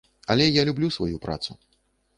Але 0.35 0.47
я 0.47 0.63
люблю 0.69 0.91
сваю 0.97 1.23
працу. 1.27 1.61